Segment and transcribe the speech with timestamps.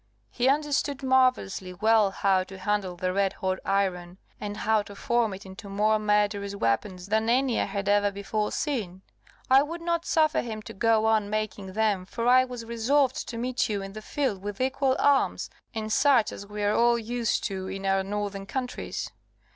[0.31, 5.31] He understood marvellously well how to handle the red hot iron, and how to form
[5.31, 9.03] it into more murderous weapons than any I had ever before seen.
[9.47, 13.37] I would not suffer him to go on making them, for I was resolved to
[13.37, 17.43] meet you in the field with equal arms, and such as we are all used
[17.43, 19.11] to in our northern countries.